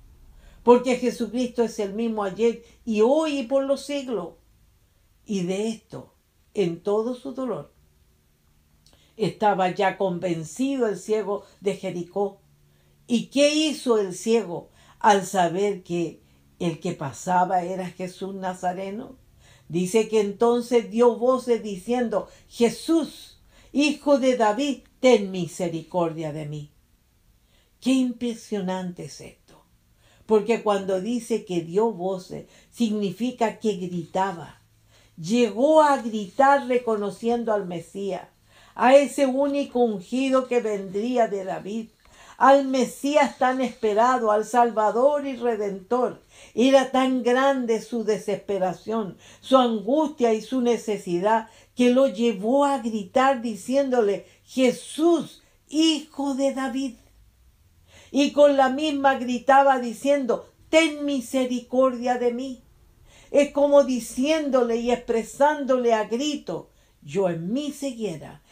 Porque 0.62 0.96
Jesucristo 0.96 1.62
es 1.62 1.78
el 1.78 1.92
mismo 1.92 2.24
ayer 2.24 2.64
y 2.84 3.02
hoy 3.02 3.40
y 3.40 3.42
por 3.44 3.64
los 3.64 3.84
siglos. 3.84 4.30
Y 5.26 5.42
de 5.42 5.68
esto 5.68 6.14
en 6.54 6.82
todo 6.82 7.14
su 7.14 7.32
dolor. 7.32 7.72
Estaba 9.16 9.70
ya 9.70 9.98
convencido 9.98 10.88
el 10.88 10.98
ciego 10.98 11.44
de 11.60 11.76
Jericó. 11.76 12.40
¿Y 13.06 13.26
qué 13.26 13.54
hizo 13.54 13.98
el 13.98 14.14
ciego 14.14 14.70
al 14.98 15.26
saber 15.26 15.82
que 15.82 16.23
el 16.58 16.80
que 16.80 16.92
pasaba 16.92 17.62
era 17.62 17.86
Jesús 17.90 18.34
Nazareno? 18.34 19.16
Dice 19.68 20.08
que 20.08 20.20
entonces 20.20 20.90
dio 20.90 21.16
voces 21.16 21.62
diciendo, 21.62 22.28
Jesús, 22.48 23.40
hijo 23.72 24.18
de 24.18 24.36
David, 24.36 24.80
ten 25.00 25.30
misericordia 25.30 26.32
de 26.32 26.46
mí. 26.46 26.70
Qué 27.80 27.92
impresionante 27.92 29.04
es 29.04 29.20
esto. 29.20 29.62
Porque 30.26 30.62
cuando 30.62 31.00
dice 31.00 31.44
que 31.44 31.62
dio 31.62 31.92
voces, 31.92 32.46
significa 32.70 33.58
que 33.58 33.76
gritaba 33.76 34.60
llegó 35.16 35.82
a 35.82 35.98
gritar 35.98 36.66
reconociendo 36.66 37.52
al 37.52 37.66
Mesías, 37.66 38.28
a 38.74 38.96
ese 38.96 39.26
único 39.26 39.80
ungido 39.80 40.48
que 40.48 40.60
vendría 40.60 41.28
de 41.28 41.44
David, 41.44 41.88
al 42.36 42.66
Mesías 42.66 43.38
tan 43.38 43.60
esperado, 43.60 44.30
al 44.30 44.44
Salvador 44.44 45.26
y 45.26 45.36
Redentor. 45.36 46.22
Era 46.54 46.90
tan 46.90 47.22
grande 47.22 47.80
su 47.80 48.04
desesperación, 48.04 49.16
su 49.40 49.56
angustia 49.56 50.34
y 50.34 50.40
su 50.40 50.60
necesidad 50.60 51.48
que 51.74 51.90
lo 51.90 52.06
llevó 52.08 52.64
a 52.64 52.78
gritar 52.78 53.42
diciéndole, 53.42 54.26
Jesús, 54.44 55.42
hijo 55.68 56.34
de 56.34 56.52
David. 56.52 56.94
Y 58.10 58.32
con 58.32 58.56
la 58.56 58.68
misma 58.68 59.14
gritaba 59.16 59.80
diciendo, 59.80 60.48
ten 60.68 61.04
misericordia 61.04 62.18
de 62.18 62.32
mí. 62.32 62.62
Es 63.30 63.50
como 63.50 63.82
diciéndole 63.82 64.76
y 64.76 64.92
expresándole 64.92 65.92
a 65.94 66.04
grito, 66.04 66.70
yo 67.02 67.28
en 67.28 67.52
mi 67.52 67.72
ceguera, 67.72 68.42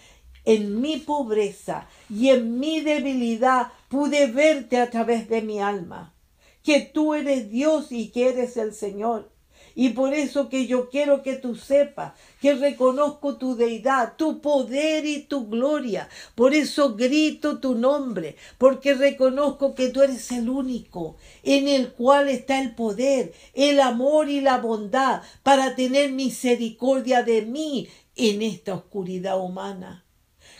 en 0.45 0.81
mi 0.81 0.99
pobreza 0.99 1.89
y 2.11 2.31
en 2.31 2.59
mi 2.59 2.81
debilidad 2.81 3.69
pude 3.89 4.27
verte 4.27 4.79
a 4.79 4.91
través 4.91 5.29
de 5.29 5.43
mi 5.43 5.61
alma. 5.61 6.15
que 6.63 6.81
tú 6.81 7.15
eres 7.15 7.51
Dios 7.51 7.91
y 7.91 8.11
que 8.11 8.29
eres 8.29 8.57
el 8.57 8.73
Señor. 8.73 9.33
Y 9.75 9.91
por 9.91 10.13
eso 10.13 10.49
que 10.49 10.67
yo 10.67 10.91
quiero 10.91 11.23
que 11.23 11.35
tú 11.35 11.57
sepas 11.57 12.13
que 12.41 12.55
reconozco 12.55 13.37
tu 13.37 13.57
deidad, 13.57 14.17
tu 14.17 14.41
poder 14.41 15.07
y 15.07 15.23
tu 15.23 15.49
gloria. 15.49 16.09
Por 16.35 16.55
eso 16.55 16.95
grito 16.95 17.59
tu 17.59 17.75
nombre, 17.75 18.37
porque 18.59 18.95
reconozco 18.95 19.75
que 19.75 19.89
tú 19.89 20.03
eres 20.03 20.31
el 20.31 20.49
único 20.49 21.17
en 21.43 21.69
el 21.69 21.93
cual 21.93 22.29
está 22.29 22.61
el 22.61 22.75
poder, 22.75 23.33
el 23.55 23.81
amor 23.81 24.29
y 24.29 24.41
la 24.41 24.59
bondad 24.59 25.23
para 25.43 25.75
tener 25.75 26.13
misericordia 26.13 27.23
de 27.23 27.43
mí 27.43 27.89
en 28.15 28.43
esta 28.43 28.75
oscuridad 28.75 29.41
humana, 29.41 30.05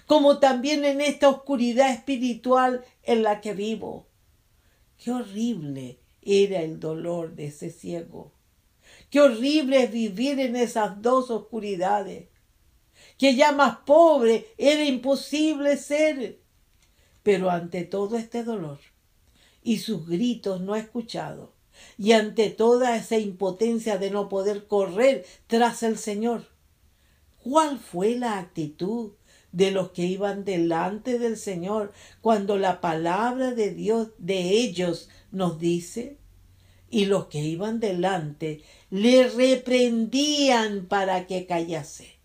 como 0.07 0.39
también 0.39 0.85
en 0.85 1.01
esta 1.01 1.29
oscuridad 1.29 1.91
espiritual 1.91 2.85
en 3.03 3.23
la 3.23 3.41
que 3.41 3.55
vivo. 3.55 4.07
Qué 4.99 5.11
horrible 5.11 5.99
era 6.23 6.63
el 6.63 6.79
dolor 6.79 7.35
de 7.35 7.47
ese 7.47 7.71
ciego 7.71 8.33
Qué 9.13 9.21
horrible 9.21 9.85
es 9.85 9.93
vivir 9.93 10.41
en 10.41 10.57
esas 10.57 11.03
dos 11.03 11.31
oscuridades. 11.31 12.29
Que 13.19 13.35
ya 13.35 13.53
más 13.53 13.77
pobre 13.85 14.47
era 14.57 14.85
imposible 14.85 15.77
ser. 15.77 16.41
Pero 17.23 17.51
ante 17.51 17.85
todo 17.85 18.17
este 18.17 18.43
dolor 18.43 18.79
y 19.63 19.79
sus 19.79 20.09
gritos 20.09 20.63
no 20.63 20.75
escuchados, 20.75 21.51
y 21.97 22.13
ante 22.13 22.51
toda 22.51 22.97
esa 22.97 23.19
impotencia 23.19 23.99
de 23.99 24.11
no 24.11 24.29
poder 24.29 24.67
correr 24.67 25.25
tras 25.47 25.85
el 25.85 25.99
Señor, 25.99 26.49
¿cuál 27.45 27.79
fue 27.79 28.17
la 28.17 28.39
actitud 28.39 29.13
de 29.53 29.71
los 29.71 29.91
que 29.91 30.03
iban 30.03 30.45
delante 30.45 31.19
del 31.19 31.37
Señor 31.37 31.93
cuando 32.21 32.57
la 32.59 32.81
palabra 32.81 33.53
de 33.53 33.73
Dios 33.73 34.09
de 34.19 34.51
ellos 34.51 35.09
nos 35.31 35.59
dice? 35.59 36.19
y 36.93 37.07
los 37.07 37.27
que 37.29 37.39
iban 37.39 37.81
delante 37.81 38.61
le 38.91 39.27
reprendían 39.27 40.85
para 40.85 41.27
que 41.27 41.47
callase. 41.47 42.19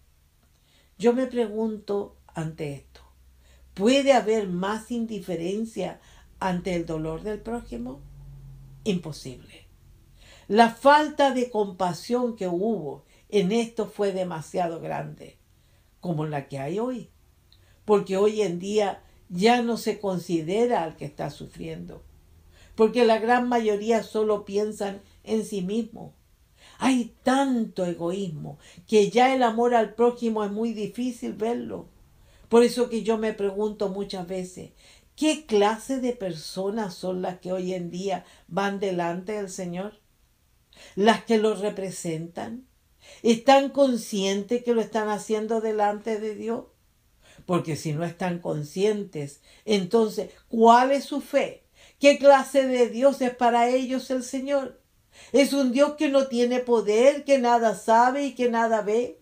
Yo 1.00 1.14
me 1.14 1.26
pregunto 1.26 2.18
ante 2.36 2.74
esto, 2.74 3.00
¿puede 3.74 4.12
haber 4.12 4.50
más 4.50 4.92
indiferencia 4.92 6.02
ante 6.42 6.76
el 6.76 6.86
dolor 6.86 7.24
del 7.24 7.40
prójimo? 7.40 8.02
Imposible. 8.84 9.68
La 10.50 10.70
falta 10.70 11.32
de 11.32 11.50
compasión 11.50 12.36
que 12.36 12.50
hubo 12.50 13.06
en 13.30 13.54
esto 13.54 13.86
fue 13.86 14.12
demasiado 14.12 14.82
grande, 14.82 15.38
como 16.02 16.26
la 16.26 16.50
que 16.50 16.60
hay 16.60 16.78
hoy, 16.78 17.10
porque 17.88 18.18
hoy 18.18 18.44
en 18.44 18.60
día 18.60 19.02
ya 19.30 19.64
no 19.64 19.78
se 19.78 20.00
considera 20.00 20.84
al 20.84 20.96
que 20.96 21.06
está 21.06 21.32
sufriendo 21.32 22.04
porque 22.78 23.06
la 23.06 23.18
gran 23.18 23.50
mayoría 23.50 24.04
solo 24.04 24.46
piensan 24.46 25.02
en 25.24 25.44
sí 25.44 25.64
mismo. 25.64 26.14
Hay 26.78 27.16
tanto 27.24 27.84
egoísmo 27.84 28.60
que 28.88 29.10
ya 29.10 29.34
el 29.34 29.42
amor 29.42 29.74
al 29.74 29.96
prójimo 29.96 30.44
es 30.44 30.52
muy 30.52 30.74
difícil 30.74 31.34
verlo. 31.34 31.90
Por 32.50 32.64
eso 32.64 32.88
que 32.88 33.02
yo 33.02 33.18
me 33.18 33.34
pregunto 33.34 33.90
muchas 33.90 34.28
veces, 34.28 34.74
¿qué 35.16 35.48
clase 35.48 36.00
de 36.00 36.14
personas 36.14 36.94
son 36.94 37.24
las 37.24 37.40
que 37.40 37.52
hoy 37.52 37.74
en 37.74 37.90
día 37.90 38.26
van 38.48 38.80
delante 38.80 39.32
del 39.32 39.50
Señor? 39.50 40.00
¿Las 40.96 41.24
que 41.24 41.40
lo 41.40 41.56
representan? 41.56 42.68
¿Están 43.24 43.70
conscientes 43.70 44.64
que 44.64 44.76
lo 44.76 44.82
están 44.82 45.10
haciendo 45.10 45.62
delante 45.62 46.20
de 46.20 46.36
Dios? 46.36 46.66
Porque 47.48 47.78
si 47.78 47.94
no 47.94 48.04
están 48.04 48.40
conscientes, 48.40 49.40
entonces, 49.64 50.32
¿cuál 50.50 50.92
es 50.92 51.06
su 51.06 51.22
fe? 51.22 51.64
¿Qué 51.98 52.20
clase 52.20 52.68
de 52.68 52.90
Dios 52.90 53.22
es 53.22 53.34
para 53.34 53.70
ellos 53.70 54.12
el 54.12 54.24
Señor? 54.24 54.82
Es 55.32 55.54
un 55.54 55.72
Dios 55.72 55.94
que 55.94 56.10
no 56.10 56.28
tiene 56.28 56.60
poder, 56.60 57.24
que 57.24 57.38
nada 57.40 57.74
sabe 57.74 58.26
y 58.26 58.36
que 58.36 58.50
nada 58.50 58.82
ve. 58.82 59.22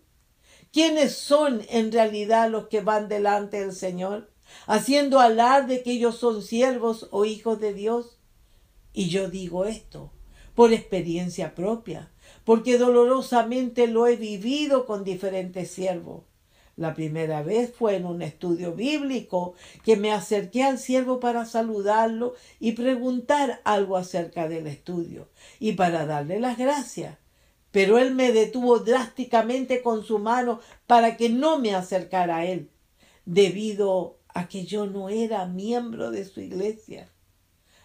¿Quiénes 0.72 1.14
son 1.14 1.62
en 1.70 1.92
realidad 1.92 2.50
los 2.50 2.66
que 2.66 2.80
van 2.80 3.08
delante 3.08 3.60
del 3.60 3.72
Señor, 3.72 4.28
haciendo 4.66 5.20
alarde 5.20 5.84
que 5.84 5.92
ellos 5.92 6.18
son 6.18 6.42
siervos 6.42 7.06
o 7.12 7.26
hijos 7.26 7.60
de 7.60 7.74
Dios? 7.74 8.18
Y 8.92 9.08
yo 9.08 9.30
digo 9.30 9.66
esto 9.66 10.10
por 10.56 10.72
experiencia 10.72 11.54
propia, 11.54 12.10
porque 12.44 12.76
dolorosamente 12.76 13.86
lo 13.86 14.08
he 14.08 14.16
vivido 14.16 14.84
con 14.84 15.04
diferentes 15.04 15.70
siervos. 15.70 16.24
La 16.76 16.94
primera 16.94 17.42
vez 17.42 17.72
fue 17.74 17.96
en 17.96 18.04
un 18.04 18.20
estudio 18.20 18.74
bíblico 18.74 19.54
que 19.82 19.96
me 19.96 20.12
acerqué 20.12 20.62
al 20.62 20.78
siervo 20.78 21.20
para 21.20 21.46
saludarlo 21.46 22.34
y 22.60 22.72
preguntar 22.72 23.62
algo 23.64 23.96
acerca 23.96 24.46
del 24.46 24.66
estudio 24.66 25.30
y 25.58 25.72
para 25.72 26.04
darle 26.04 26.38
las 26.38 26.58
gracias. 26.58 27.16
Pero 27.70 27.98
él 27.98 28.14
me 28.14 28.30
detuvo 28.30 28.78
drásticamente 28.80 29.82
con 29.82 30.04
su 30.04 30.18
mano 30.18 30.60
para 30.86 31.16
que 31.16 31.30
no 31.30 31.58
me 31.58 31.74
acercara 31.74 32.38
a 32.38 32.44
él, 32.44 32.70
debido 33.24 34.18
a 34.28 34.46
que 34.46 34.66
yo 34.66 34.86
no 34.86 35.08
era 35.08 35.46
miembro 35.46 36.10
de 36.10 36.26
su 36.26 36.40
iglesia. 36.40 37.08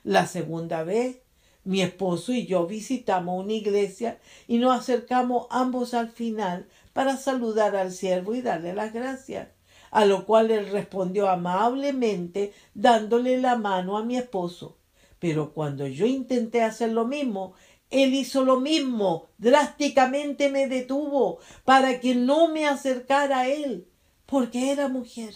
La 0.03 0.27
segunda 0.27 0.83
vez, 0.83 1.21
mi 1.63 1.81
esposo 1.81 2.33
y 2.33 2.45
yo 2.45 2.65
visitamos 2.65 3.43
una 3.43 3.53
iglesia 3.53 4.19
y 4.47 4.57
nos 4.57 4.79
acercamos 4.79 5.47
ambos 5.49 5.93
al 5.93 6.09
final 6.09 6.67
para 6.93 7.17
saludar 7.17 7.75
al 7.75 7.91
siervo 7.91 8.33
y 8.33 8.41
darle 8.41 8.73
las 8.73 8.93
gracias. 8.93 9.49
A 9.91 10.05
lo 10.05 10.25
cual 10.25 10.51
él 10.51 10.69
respondió 10.71 11.29
amablemente 11.29 12.53
dándole 12.73 13.37
la 13.37 13.57
mano 13.57 13.97
a 13.97 14.03
mi 14.03 14.17
esposo. 14.17 14.77
Pero 15.19 15.53
cuando 15.53 15.85
yo 15.85 16.05
intenté 16.05 16.63
hacer 16.63 16.91
lo 16.91 17.05
mismo, 17.05 17.53
él 17.89 18.13
hizo 18.13 18.45
lo 18.45 18.59
mismo, 18.59 19.27
drásticamente 19.37 20.49
me 20.49 20.67
detuvo 20.67 21.39
para 21.65 21.99
que 21.99 22.15
no 22.15 22.47
me 22.47 22.65
acercara 22.65 23.41
a 23.41 23.49
él, 23.49 23.87
porque 24.25 24.71
era 24.71 24.87
mujer. 24.87 25.35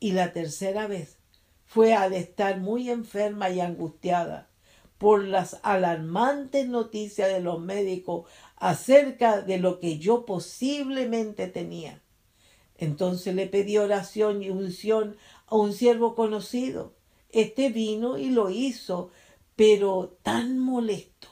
Y 0.00 0.12
la 0.12 0.32
tercera 0.32 0.86
vez 0.86 1.18
fue 1.66 1.92
al 1.92 2.14
estar 2.14 2.58
muy 2.58 2.88
enferma 2.88 3.50
y 3.50 3.60
angustiada 3.60 4.48
por 4.98 5.24
las 5.24 5.58
alarmantes 5.62 6.68
noticias 6.68 7.28
de 7.28 7.40
los 7.40 7.60
médicos 7.60 8.28
acerca 8.56 9.40
de 9.40 9.58
lo 9.58 9.80
que 9.80 9.98
yo 9.98 10.24
posiblemente 10.24 11.48
tenía. 11.48 12.02
Entonces 12.76 13.34
le 13.34 13.46
pedí 13.46 13.78
oración 13.78 14.42
y 14.42 14.50
unción 14.50 15.16
a 15.46 15.56
un 15.56 15.72
siervo 15.72 16.14
conocido. 16.14 16.94
Este 17.30 17.68
vino 17.68 18.18
y 18.18 18.30
lo 18.30 18.50
hizo, 18.50 19.10
pero 19.56 20.16
tan 20.22 20.58
molesto, 20.58 21.28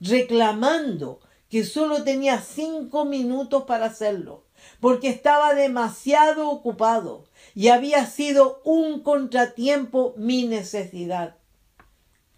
reclamando 0.00 1.20
que 1.48 1.64
solo 1.64 2.02
tenía 2.04 2.40
cinco 2.40 3.04
minutos 3.04 3.64
para 3.64 3.86
hacerlo, 3.86 4.44
porque 4.80 5.08
estaba 5.08 5.54
demasiado 5.54 6.50
ocupado 6.50 7.24
y 7.54 7.68
había 7.68 8.06
sido 8.06 8.60
un 8.64 9.00
contratiempo 9.00 10.14
mi 10.16 10.46
necesidad. 10.46 11.36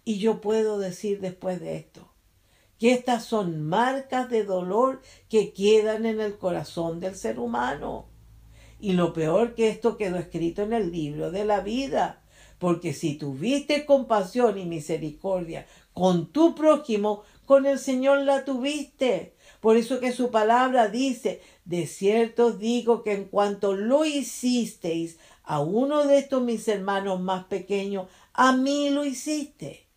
Y 0.09 0.17
yo 0.17 0.41
puedo 0.41 0.79
decir 0.79 1.21
después 1.21 1.59
de 1.59 1.75
esto, 1.75 2.11
que 2.79 2.93
estas 2.93 3.25
son 3.25 3.61
marcas 3.61 4.27
de 4.27 4.43
dolor 4.43 5.03
que 5.29 5.53
quedan 5.53 6.07
en 6.07 6.19
el 6.19 6.39
corazón 6.39 6.99
del 6.99 7.13
ser 7.13 7.37
humano. 7.37 8.07
Y 8.79 8.93
lo 8.93 9.13
peor 9.13 9.53
que 9.53 9.69
esto 9.69 9.97
quedó 9.97 10.17
escrito 10.17 10.63
en 10.63 10.73
el 10.73 10.91
libro 10.91 11.29
de 11.29 11.45
la 11.45 11.59
vida, 11.59 12.23
porque 12.57 12.93
si 12.93 13.19
tuviste 13.19 13.85
compasión 13.85 14.57
y 14.57 14.65
misericordia 14.65 15.67
con 15.93 16.31
tu 16.31 16.55
prójimo, 16.55 17.21
con 17.45 17.67
el 17.67 17.77
Señor 17.77 18.23
la 18.23 18.45
tuviste. 18.45 19.35
Por 19.59 19.77
eso 19.77 19.99
que 19.99 20.11
su 20.11 20.31
palabra 20.31 20.87
dice, 20.87 21.39
de 21.65 21.85
cierto 21.85 22.49
digo 22.49 23.03
que 23.03 23.13
en 23.13 23.25
cuanto 23.25 23.75
lo 23.75 24.05
hicisteis 24.05 25.19
a 25.43 25.59
uno 25.59 26.07
de 26.07 26.17
estos 26.17 26.41
mis 26.41 26.67
hermanos 26.67 27.21
más 27.21 27.43
pequeños, 27.43 28.07
a 28.33 28.53
mí 28.53 28.89
lo 28.89 29.05
hiciste. 29.05 29.88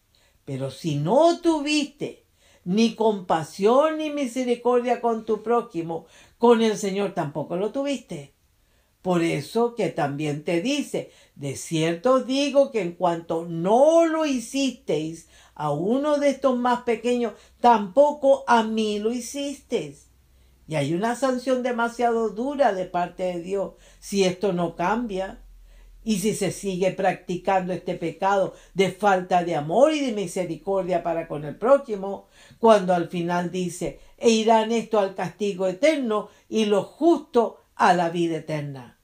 Pero 0.53 0.71
si 0.71 0.97
no 0.97 1.41
tuviste 1.41 2.27
ni 2.67 2.95
compasión 2.95 3.97
ni 3.97 4.11
misericordia 4.11 5.01
con 5.01 5.25
tu 5.25 5.43
prójimo, 5.43 6.05
con 6.37 6.61
el 6.61 6.77
Señor 6.77 7.15
tampoco 7.15 7.57
lo 7.57 7.73
tuviste. 7.73 8.35
Por 9.01 9.23
eso 9.23 9.75
que 9.75 9.89
también 9.89 10.45
te 10.45 10.61
dice, 10.61 11.11
de 11.37 11.57
cierto 11.57 12.21
digo 12.21 12.71
que 12.71 12.83
en 12.83 12.93
cuanto 12.93 13.47
no 13.47 14.05
lo 14.05 14.27
hicisteis 14.27 15.27
a 15.55 15.71
uno 15.71 16.19
de 16.19 16.29
estos 16.29 16.59
más 16.59 16.83
pequeños, 16.83 17.33
tampoco 17.63 18.45
a 18.47 18.63
mí 18.63 18.99
lo 18.99 19.11
hicisteis. 19.11 20.09
Y 20.69 20.75
hay 20.75 20.93
una 20.93 21.17
sanción 21.17 21.63
demasiado 21.63 22.29
dura 22.29 22.75
de 22.75 22.85
parte 22.85 23.23
de 23.23 23.41
Dios 23.41 23.73
si 24.01 24.25
esto 24.25 24.53
no 24.53 24.77
cambia. 24.77 25.42
Y 26.05 26.19
si 26.19 26.35
se 26.35 26.51
sigue 26.51 26.91
practicando 26.93 27.73
este 27.73 27.95
pecado 27.95 28.55
de 28.75 28.91
falta 28.91 29.45
de 29.45 29.55
amor 29.55 29.93
y 29.93 30.01
de 30.01 30.13
misericordia 30.13 31.03
para 31.03 31.29
con 31.29 31.45
el 31.45 31.57
prójimo, 31.57 32.27
cuando 32.59 32.95
al 32.95 33.09
final 33.09 33.51
dice, 33.51 34.01
e 34.19 34.31
irán 34.31 34.73
esto 34.73 34.99
al 34.99 35.15
castigo 35.15 35.67
eterno 35.67 36.29
y 36.49 36.65
lo 36.65 36.83
justo 36.83 37.61
a 37.77 37.95
la 37.95 38.11
vida 38.11 38.39
eterna. 38.39 38.99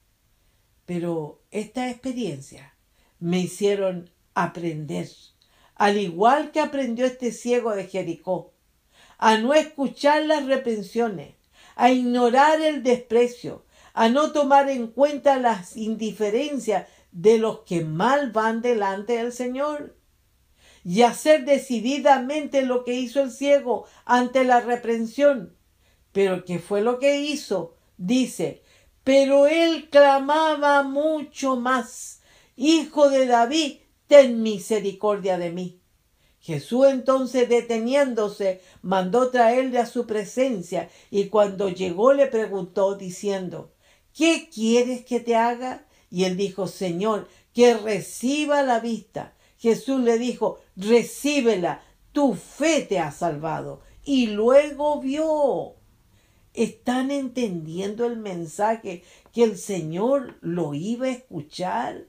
Pero 0.85 1.41
esta 1.51 1.89
experiencia 1.89 2.75
me 3.19 3.39
hicieron 3.39 4.09
aprender 4.33 5.07
al 5.79 5.97
igual 5.97 6.51
que 6.51 6.59
aprendió 6.59 7.05
este 7.05 7.31
ciego 7.31 7.73
de 7.73 7.87
Jericó, 7.87 8.51
a 9.17 9.37
no 9.37 9.53
escuchar 9.53 10.25
las 10.25 10.45
reprensiones, 10.45 11.35
a 11.77 11.89
ignorar 11.89 12.59
el 12.59 12.83
desprecio, 12.83 13.63
a 13.99 14.07
no 14.07 14.31
tomar 14.31 14.69
en 14.69 14.87
cuenta 14.87 15.35
las 15.39 15.75
indiferencias 15.75 16.87
de 17.11 17.37
los 17.37 17.59
que 17.65 17.83
mal 17.83 18.31
van 18.31 18.61
delante 18.61 19.17
del 19.17 19.33
Señor 19.33 19.97
y 20.85 21.01
hacer 21.01 21.43
decididamente 21.43 22.61
lo 22.61 22.85
que 22.85 22.93
hizo 22.93 23.21
el 23.21 23.29
ciego 23.29 23.87
ante 24.05 24.45
la 24.45 24.61
reprensión. 24.61 25.53
Pero 26.13 26.45
¿qué 26.45 26.59
fue 26.59 26.79
lo 26.79 26.97
que 26.97 27.19
hizo? 27.19 27.75
Dice, 27.97 28.63
pero 29.03 29.47
él 29.47 29.89
clamaba 29.89 30.81
mucho 30.83 31.57
más, 31.57 32.21
Hijo 32.55 33.09
de 33.09 33.25
David, 33.25 33.79
ten 34.07 34.41
misericordia 34.41 35.37
de 35.37 35.51
mí. 35.51 35.81
Jesús 36.39 36.87
entonces 36.87 37.49
deteniéndose, 37.49 38.61
mandó 38.81 39.29
traerle 39.29 39.77
a 39.79 39.85
su 39.85 40.07
presencia 40.07 40.89
y 41.11 41.25
cuando 41.25 41.67
llegó 41.67 42.13
le 42.13 42.27
preguntó 42.27 42.95
diciendo, 42.95 43.73
¿qué 44.15 44.49
quieres 44.53 45.05
que 45.05 45.19
te 45.19 45.35
haga? 45.35 45.85
Y 46.11 46.23
él 46.23 46.37
dijo, 46.37 46.67
Señor, 46.67 47.27
que 47.53 47.75
reciba 47.75 48.63
la 48.63 48.79
vista. 48.79 49.33
Jesús 49.57 50.01
le 50.01 50.17
dijo, 50.17 50.59
recíbela, 50.75 51.83
tu 52.11 52.35
fe 52.35 52.81
te 52.81 52.99
ha 52.99 53.11
salvado. 53.11 53.81
Y 54.03 54.27
luego 54.27 54.99
vio. 55.01 55.75
¿Están 56.53 57.11
entendiendo 57.11 58.05
el 58.05 58.17
mensaje 58.17 59.03
que 59.31 59.43
el 59.43 59.57
Señor 59.57 60.37
lo 60.41 60.73
iba 60.73 61.05
a 61.07 61.11
escuchar? 61.11 62.07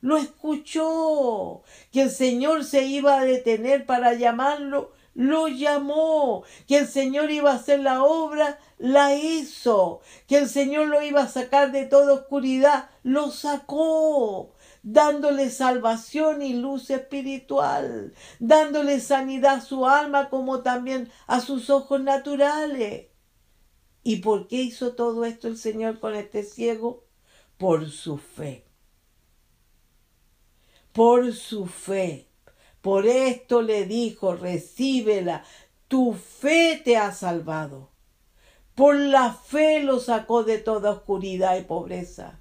Lo 0.00 0.16
escuchó. 0.16 1.62
Que 1.90 2.02
el 2.02 2.10
Señor 2.10 2.64
se 2.64 2.84
iba 2.84 3.18
a 3.18 3.24
detener 3.24 3.86
para 3.86 4.14
llamarlo, 4.14 4.92
lo 5.14 5.48
llamó. 5.48 6.44
Que 6.66 6.78
el 6.78 6.88
Señor 6.88 7.30
iba 7.30 7.52
a 7.52 7.56
hacer 7.56 7.80
la 7.80 8.02
obra, 8.04 8.58
la 8.78 9.14
hizo. 9.14 10.00
Que 10.26 10.38
el 10.38 10.48
Señor 10.48 10.88
lo 10.88 11.02
iba 11.02 11.22
a 11.22 11.28
sacar 11.28 11.72
de 11.72 11.86
toda 11.86 12.14
oscuridad, 12.14 12.90
lo 13.02 13.30
sacó 13.30 14.54
dándole 14.82 15.50
salvación 15.50 16.42
y 16.42 16.54
luz 16.54 16.90
espiritual, 16.90 18.14
dándole 18.40 19.00
sanidad 19.00 19.56
a 19.56 19.60
su 19.60 19.86
alma 19.86 20.28
como 20.28 20.62
también 20.62 21.10
a 21.26 21.40
sus 21.40 21.70
ojos 21.70 22.00
naturales. 22.00 23.06
¿Y 24.02 24.16
por 24.16 24.48
qué 24.48 24.56
hizo 24.56 24.94
todo 24.94 25.24
esto 25.24 25.46
el 25.46 25.56
Señor 25.56 26.00
con 26.00 26.14
este 26.14 26.42
ciego? 26.42 27.04
Por 27.56 27.88
su 27.88 28.18
fe. 28.18 28.66
Por 30.92 31.32
su 31.32 31.66
fe. 31.66 32.31
Por 32.82 33.06
esto 33.06 33.62
le 33.62 33.86
dijo, 33.86 34.34
recíbela, 34.34 35.44
tu 35.86 36.14
fe 36.14 36.80
te 36.84 36.96
ha 36.96 37.12
salvado. 37.12 37.90
Por 38.74 38.96
la 38.96 39.32
fe 39.32 39.80
lo 39.80 40.00
sacó 40.00 40.42
de 40.42 40.58
toda 40.58 40.90
oscuridad 40.90 41.56
y 41.56 41.62
pobreza. 41.62 42.40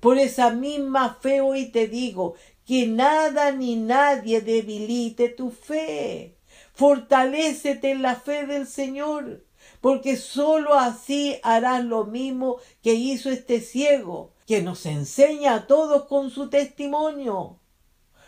Por 0.00 0.18
esa 0.18 0.50
misma 0.50 1.18
fe 1.20 1.40
hoy 1.40 1.70
te 1.70 1.88
digo 1.88 2.34
que 2.66 2.86
nada 2.86 3.50
ni 3.50 3.76
nadie 3.76 4.42
debilite 4.42 5.30
tu 5.30 5.50
fe. 5.50 6.36
Fortalécete 6.74 7.92
en 7.92 8.02
la 8.02 8.16
fe 8.16 8.46
del 8.46 8.66
Señor, 8.66 9.46
porque 9.80 10.16
sólo 10.16 10.74
así 10.74 11.38
harás 11.42 11.82
lo 11.82 12.04
mismo 12.04 12.58
que 12.82 12.92
hizo 12.92 13.30
este 13.30 13.60
ciego, 13.60 14.32
que 14.46 14.60
nos 14.60 14.84
enseña 14.84 15.54
a 15.54 15.66
todos 15.66 16.04
con 16.04 16.30
su 16.30 16.50
testimonio. 16.50 17.58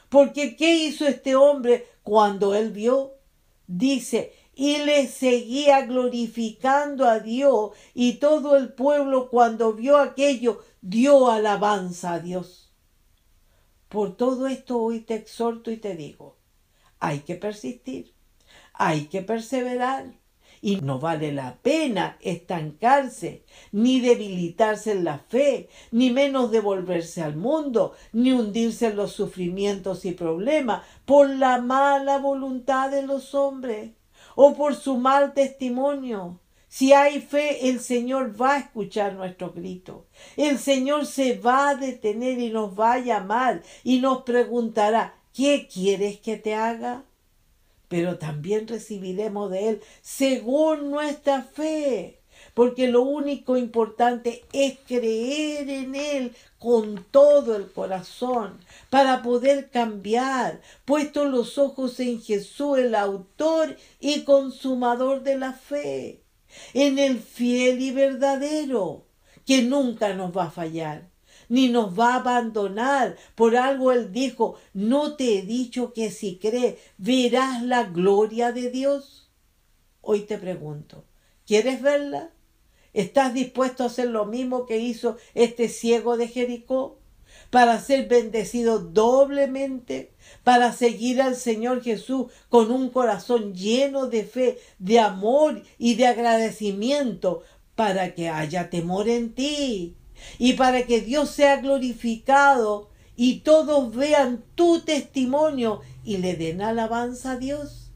Porque 0.08 0.56
¿qué 0.56 0.74
hizo 0.76 1.06
este 1.06 1.36
hombre 1.36 1.86
cuando 2.02 2.54
él 2.54 2.70
vio? 2.70 3.14
Dice, 3.66 4.32
y 4.54 4.78
le 4.78 5.06
seguía 5.06 5.86
glorificando 5.86 7.06
a 7.06 7.20
Dios 7.20 7.72
y 7.94 8.14
todo 8.14 8.56
el 8.56 8.72
pueblo 8.72 9.28
cuando 9.30 9.72
vio 9.72 9.98
aquello 9.98 10.64
dio 10.80 11.30
alabanza 11.30 12.14
a 12.14 12.20
Dios. 12.20 12.72
Por 13.88 14.16
todo 14.16 14.48
esto 14.48 14.78
hoy 14.78 15.00
te 15.00 15.14
exhorto 15.14 15.70
y 15.70 15.76
te 15.76 15.94
digo, 15.94 16.38
hay 16.98 17.20
que 17.20 17.36
persistir, 17.36 18.14
hay 18.72 19.06
que 19.06 19.22
perseverar 19.22 20.14
y 20.60 20.76
no 20.76 20.98
vale 20.98 21.32
la 21.32 21.56
pena 21.56 22.16
estancarse, 22.20 23.44
ni 23.72 24.00
debilitarse 24.00 24.92
en 24.92 25.04
la 25.04 25.18
fe, 25.18 25.68
ni 25.90 26.10
menos 26.10 26.50
devolverse 26.50 27.22
al 27.22 27.36
mundo, 27.36 27.94
ni 28.12 28.32
hundirse 28.32 28.86
en 28.86 28.96
los 28.96 29.12
sufrimientos 29.12 30.04
y 30.04 30.12
problemas 30.12 30.82
por 31.04 31.28
la 31.28 31.60
mala 31.60 32.18
voluntad 32.18 32.90
de 32.90 33.02
los 33.02 33.34
hombres 33.34 33.90
o 34.34 34.54
por 34.54 34.74
su 34.74 34.96
mal 34.96 35.34
testimonio. 35.34 36.40
Si 36.68 36.92
hay 36.92 37.20
fe, 37.20 37.70
el 37.70 37.80
Señor 37.80 38.40
va 38.40 38.54
a 38.54 38.58
escuchar 38.58 39.14
nuestro 39.14 39.52
grito. 39.52 40.06
El 40.36 40.58
Señor 40.58 41.06
se 41.06 41.38
va 41.38 41.70
a 41.70 41.74
detener 41.74 42.38
y 42.38 42.50
nos 42.50 42.78
va 42.78 42.94
a 42.94 42.98
llamar 42.98 43.62
y 43.84 44.00
nos 44.00 44.22
preguntará, 44.22 45.14
¿qué 45.32 45.66
quieres 45.72 46.18
que 46.18 46.36
te 46.36 46.54
haga? 46.54 47.04
Pero 47.88 48.18
también 48.18 48.68
recibiremos 48.68 49.50
de 49.50 49.68
Él 49.68 49.80
según 50.02 50.90
nuestra 50.90 51.42
fe, 51.42 52.20
porque 52.54 52.88
lo 52.88 53.02
único 53.02 53.56
importante 53.56 54.44
es 54.52 54.78
creer 54.86 55.68
en 55.68 55.94
Él 55.94 56.36
con 56.58 57.04
todo 57.10 57.56
el 57.56 57.70
corazón 57.72 58.58
para 58.90 59.22
poder 59.22 59.70
cambiar, 59.70 60.60
puesto 60.84 61.24
los 61.24 61.58
ojos 61.58 61.98
en 62.00 62.20
Jesús, 62.20 62.78
el 62.78 62.94
autor 62.94 63.76
y 64.00 64.24
consumador 64.24 65.22
de 65.22 65.38
la 65.38 65.52
fe 65.52 66.22
en 66.74 66.98
el 66.98 67.18
fiel 67.18 67.80
y 67.80 67.90
verdadero, 67.90 69.06
que 69.46 69.62
nunca 69.62 70.14
nos 70.14 70.36
va 70.36 70.44
a 70.44 70.50
fallar, 70.50 71.08
ni 71.48 71.68
nos 71.68 71.98
va 71.98 72.14
a 72.14 72.20
abandonar. 72.20 73.16
Por 73.34 73.56
algo 73.56 73.92
Él 73.92 74.12
dijo, 74.12 74.56
no 74.74 75.16
te 75.16 75.38
he 75.38 75.42
dicho 75.42 75.92
que 75.92 76.10
si 76.10 76.38
crees 76.38 76.76
verás 76.96 77.62
la 77.62 77.84
gloria 77.84 78.52
de 78.52 78.70
Dios. 78.70 79.30
Hoy 80.00 80.20
te 80.20 80.38
pregunto, 80.38 81.04
¿quieres 81.46 81.82
verla? 81.82 82.30
¿Estás 82.92 83.34
dispuesto 83.34 83.82
a 83.82 83.86
hacer 83.86 84.08
lo 84.08 84.24
mismo 84.24 84.66
que 84.66 84.78
hizo 84.78 85.16
este 85.34 85.68
ciego 85.68 86.16
de 86.16 86.28
Jericó? 86.28 86.98
para 87.50 87.80
ser 87.80 88.08
bendecido 88.08 88.78
doblemente, 88.78 90.12
para 90.44 90.72
seguir 90.72 91.22
al 91.22 91.36
Señor 91.36 91.82
Jesús 91.82 92.26
con 92.48 92.70
un 92.70 92.90
corazón 92.90 93.54
lleno 93.54 94.06
de 94.06 94.24
fe, 94.24 94.58
de 94.78 94.98
amor 94.98 95.62
y 95.78 95.94
de 95.94 96.06
agradecimiento, 96.06 97.42
para 97.74 98.14
que 98.14 98.28
haya 98.28 98.70
temor 98.70 99.08
en 99.08 99.34
ti 99.34 99.96
y 100.38 100.54
para 100.54 100.84
que 100.84 101.00
Dios 101.00 101.30
sea 101.30 101.60
glorificado 101.60 102.90
y 103.16 103.40
todos 103.40 103.94
vean 103.94 104.44
tu 104.54 104.80
testimonio 104.80 105.80
y 106.04 106.18
le 106.18 106.36
den 106.36 106.62
alabanza 106.62 107.32
a 107.32 107.36
Dios. 107.36 107.90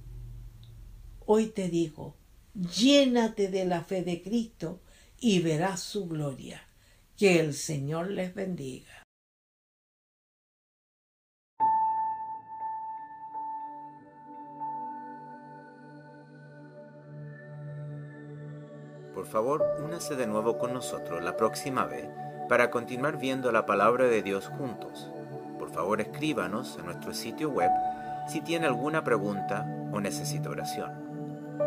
Hoy 1.27 1.47
te 1.47 1.69
digo, 1.69 2.17
llénate 2.55 3.49
de 3.49 3.65
la 3.65 3.85
fe 3.85 4.03
de 4.03 4.23
Cristo 4.23 4.81
y 5.21 5.39
verás 5.39 5.81
su 5.81 6.07
gloria. 6.09 6.61
Que 7.17 7.39
el 7.39 7.55
Señor 7.55 8.11
les 8.11 8.35
bendiga. 8.35 9.02
Por 19.23 19.31
favor, 19.31 19.63
únase 19.79 20.17
de 20.17 20.27
nuevo 20.27 20.59
con 20.59 20.75
nosotros 20.75 21.23
la 21.23 21.37
próxima 21.37 21.87
vez 21.87 22.09
para 22.49 22.73
continuar 22.73 23.19
viendo 23.19 23.53
la 23.53 23.67
palabra 23.67 24.07
de 24.07 24.21
Dios 24.21 24.49
juntos. 24.49 25.13
Por 25.61 25.71
favor, 25.71 26.01
escríbanos 26.01 26.77
a 26.77 26.83
nuestro 26.83 27.15
sitio 27.15 27.49
web 27.49 27.71
si 28.27 28.41
tiene 28.41 28.67
alguna 28.67 29.05
pregunta 29.05 29.65
o 29.93 30.01
necesita 30.01 30.51
oración. 30.51 30.91